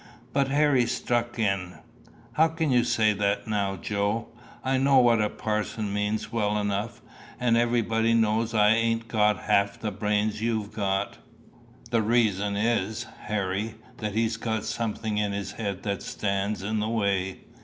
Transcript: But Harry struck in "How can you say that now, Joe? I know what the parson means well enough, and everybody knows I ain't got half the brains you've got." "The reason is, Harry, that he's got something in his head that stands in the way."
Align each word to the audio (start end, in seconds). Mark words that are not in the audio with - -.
But 0.33 0.47
Harry 0.47 0.87
struck 0.87 1.37
in 1.37 1.77
"How 2.31 2.47
can 2.47 2.71
you 2.71 2.83
say 2.83 3.13
that 3.13 3.47
now, 3.47 3.75
Joe? 3.75 4.29
I 4.63 4.77
know 4.77 4.97
what 4.97 5.19
the 5.19 5.29
parson 5.29 5.93
means 5.93 6.31
well 6.31 6.57
enough, 6.57 7.03
and 7.39 7.55
everybody 7.55 8.15
knows 8.15 8.55
I 8.55 8.69
ain't 8.71 9.07
got 9.07 9.43
half 9.43 9.79
the 9.79 9.91
brains 9.91 10.41
you've 10.41 10.73
got." 10.73 11.19
"The 11.91 12.01
reason 12.01 12.55
is, 12.55 13.05
Harry, 13.25 13.75
that 13.97 14.15
he's 14.15 14.37
got 14.37 14.65
something 14.65 15.19
in 15.19 15.33
his 15.33 15.51
head 15.51 15.83
that 15.83 16.01
stands 16.01 16.63
in 16.63 16.79
the 16.79 16.89
way." 16.89 17.41